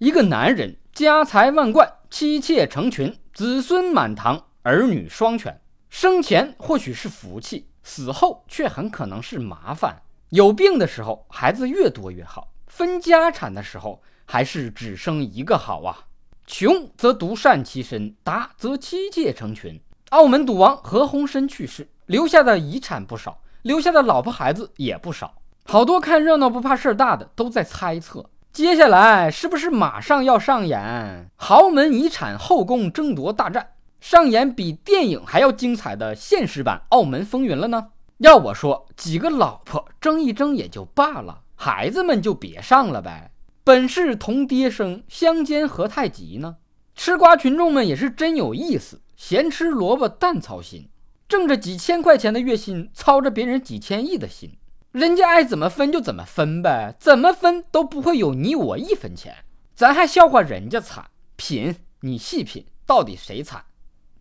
[0.00, 10.00] 一个男人家财万贯，妻妾成群，子孙满堂，儿女双全，生前或许是福气，死后却很可能是麻烦。
[10.30, 16.06] 有病的时候，孩子越多越好；分家产的时候，还是只生一个好啊。
[16.46, 19.78] 穷则独善其身，达则妻妾成群。
[20.08, 25.34] 澳门赌王何鸿燊去世，留下的遗产不少，留下的老婆孩子也不少。
[25.66, 28.24] 好多看热闹不怕事儿大的都在猜测。
[28.52, 37.90] 接下来是不是马上要上演豪门遗产后宫争夺大战，上演比电影还要精彩的现实版《澳门风云》了呢？
[38.18, 43.30] 要我说，几个老婆争一争也就罢了，孩子们就别上了呗。
[43.62, 46.56] 本是同爹生，相煎何太急呢？
[46.96, 50.88] 吃瓜群众们也是真有意思，咸吃萝卜淡操心，
[51.28, 54.58] 挣着几千块钱的月薪，操着别人几千亿的心。
[54.92, 59.36] 人家爱怎么分就怎么分呗，怎么分都不会有你我一分钱，
[59.72, 61.08] 咱还笑话人家惨？
[61.36, 63.64] 品，你细品，到底谁惨？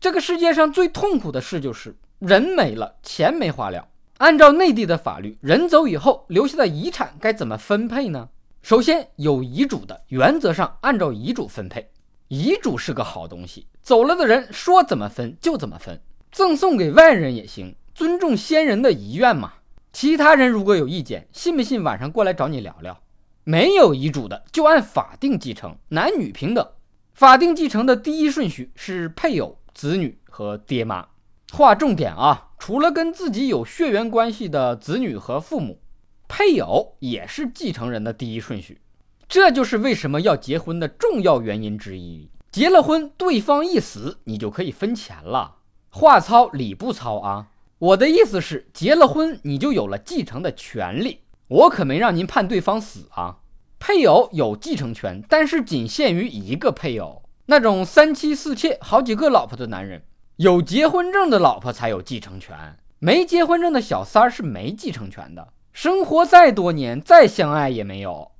[0.00, 3.86] 这个世界上最痛苦的事就是人没了，钱没花了。
[4.18, 8.28] 按照内地的法律，人走以后留下的遗产该怎么分配呢？
[8.62, 11.88] 首先有遗嘱的，原则上按照遗嘱分配。
[12.26, 16.00] 遗嘱是个好东西，走了的人说怎么分就怎么分，
[16.32, 19.52] 赠送给外人也行，尊重先人的遗愿嘛。
[19.98, 23.00] 其他人如果有意见，信不信晚上过来找你聊聊？
[23.44, 26.68] 没有遗嘱的就按法定继承，男女平等。
[27.14, 31.06] 法定继承的第一顺序是配偶、子女和爹妈。
[31.50, 35.80] 划重点啊，除了跟自己有血缘关系的子女和父母，
[36.28, 38.82] 配偶也是继承人的第一顺序。
[39.26, 42.28] 这就是为什么要结婚的重要原因之一。
[42.52, 45.56] 结了婚，对方一死，你就可以分钱了。
[45.88, 47.48] 话糙理不糙啊。
[47.78, 51.20] 我的意思是，结了婚你就有了继承的权利。
[51.48, 53.36] 我可没让您判对方死啊。
[53.78, 57.22] 配偶有继承权，但是仅限于一个配偶。
[57.44, 60.02] 那种三妻四妾、好几个老婆的男人，
[60.36, 65.52] 有结婚证的老婆才有继承权，没结婚证的小三儿是没继承权的。
[65.72, 68.32] 生活再多年，再相爱也没有。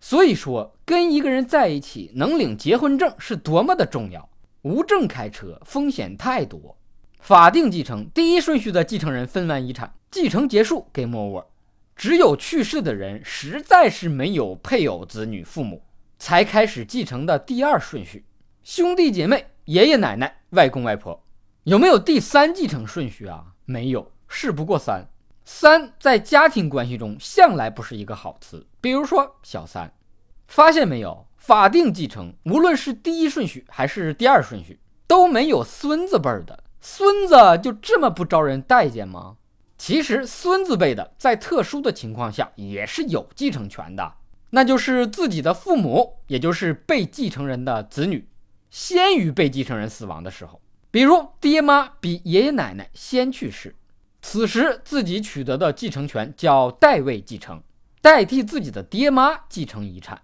[0.00, 4.28] 所以说，跟一个人在一起，能领结婚证是多么的重要。
[4.62, 6.76] 无证开车，风险太多。
[7.20, 11.44] 法定继承第一顺序的继承人分完遗产，继承结束给 over，
[11.94, 15.82] 只有去世的人实在是没有配偶、子女、父母，
[16.18, 18.24] 才开始继承的第二顺序，
[18.64, 21.22] 兄弟姐妹、爷爷奶奶、外公外婆，
[21.64, 23.44] 有没有第三继承顺序啊？
[23.66, 25.06] 没有，事不过三。
[25.44, 29.92] 三在家庭关系中向来不是一个好词，比如说小三，
[30.48, 31.26] 发现没有？
[31.36, 36.64] 法定继承无论是第一顺序还是第二顺序，都没有孙子辈儿的。
[36.80, 39.36] 孙子就这么不招人待见吗？
[39.76, 44.14] 其实孙子辈的在特殊的情况下也是有继承权的，
[44.50, 48.28] 那就是自己的父母，也就是被继承人的子女，
[48.70, 53.74] 先于被继承人死亡的时候，比如爹妈比爷爷奶奶先去世，
[54.20, 57.62] 此时自己取得的继承权叫代位继承，
[58.02, 60.20] 代替自己的爹妈继承遗产。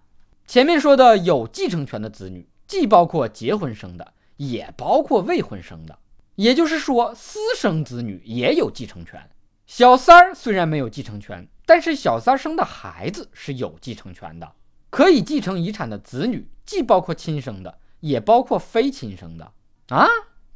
[0.47, 5.99] 前面说的有继承权的子女，既包括结婚生的，也包括未婚生的。
[6.36, 9.28] 也就是说，私生子女也有继承权。
[9.66, 14.52] 小三儿虽然没有继承权，但是小三儿生的孩子是有继承权的。
[14.91, 19.52] 可以继承遗产的子女，既包括亲生的，也包括非亲生的。
[19.88, 20.06] 啊，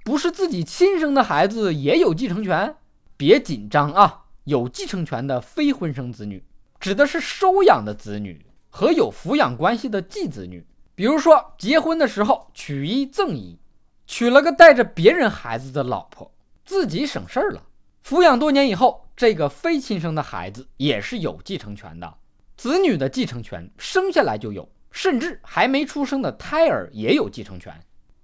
[0.05, 2.77] 不是自己亲生的孩子也有继承权？
[3.17, 6.45] 别紧张啊，有继承权的非婚生子女，
[6.79, 10.67] 指的是收养的子女和有抚养关系的继子女。
[10.95, 13.59] 比如说，结婚的时候娶一赠一。
[14.11, 16.29] 娶了个带着别人孩子的老婆，
[16.65, 17.63] 自己省事儿了。
[18.05, 22.13] 抚养多年以后，这个非亲生的孩子也是有继承权的。
[22.57, 27.73] 子女的继承权生下来就有，甚至还没出生的胎儿也有继承权。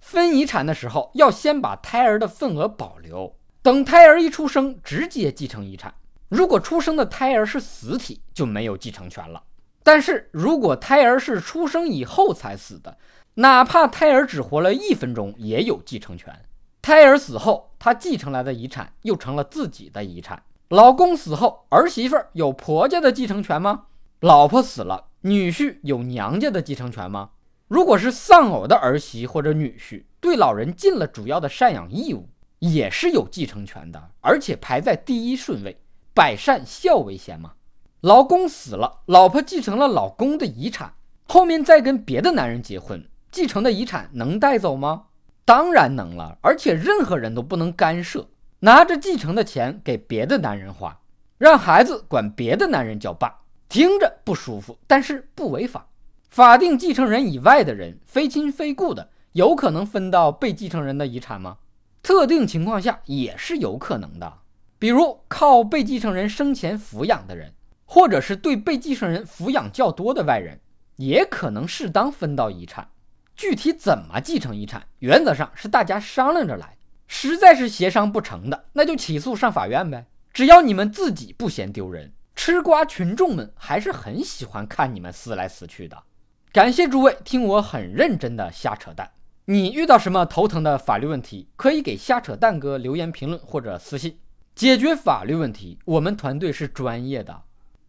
[0.01, 5.93] 分遗产的时候，要先把胎儿的份额保留，等胎儿一出生直接继承遗产。
[6.27, 9.41] 如果出生的胎儿是死体，就没有继承权了。
[9.83, 12.97] 但是如果胎儿是出生以后才死的，
[13.39, 16.33] 哪怕胎儿只活了一分钟，也有继承权。
[16.81, 20.41] 胎儿死后，他继承来的遗产又成了自己的遗产。
[20.69, 23.85] 老公死后，儿媳妇有婆家的继承权吗？
[24.21, 27.29] 老婆死了，女婿有娘家的继承权吗？
[27.67, 35.79] 如果是丧偶的儿媳或者女婿，对老人尽了主要的赡养义务，也是有继承权的，而且排在第一顺位，
[36.15, 37.53] 百善孝为先嘛。
[38.01, 40.95] 老公死了，老婆继承了老公的遗产，
[41.27, 43.07] 后面再跟别的男人结婚。
[43.31, 45.05] 继承的遗产能带走吗？
[45.45, 48.27] 当然能了，而且任何人都不能干涉。
[48.59, 50.99] 拿着继承的钱给别的男人花，
[51.37, 55.87] 让孩子管别的男人叫爸，听着不舒服，但是不违法。
[56.29, 61.57] 法定继承人以外的人，非亲非故的，有可能分到被继承人的遗产吗？
[62.01, 64.39] 特定情况下也是有可能的，
[64.79, 67.53] 比如靠被继承人生前抚养的人，
[67.85, 70.59] 或者是对被继承人抚养较多的外人，
[70.95, 72.89] 也可能适当分到遗产。
[73.37, 76.75] 具体怎么继承遗产，原则上是大家商量着来，
[77.07, 80.07] 实在是协商不成的，那就起诉上法院呗。
[80.33, 86.03] 只要你们自己不嫌丢人，吃瓜群众们还是很喜欢看你们撕来撕去的。
[86.51, 89.11] 感谢诸位听我很认真的瞎扯淡。
[89.45, 94.17] 你遇到什么头疼的法律问题，可以给瞎扯蛋哥留言评论或者私信
[94.55, 95.77] 解决法律问题。
[95.85, 97.43] 我们团队是专业的，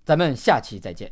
[0.05, 1.11] 咱们下期再见。